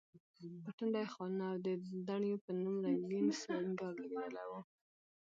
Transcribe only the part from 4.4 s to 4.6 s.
و.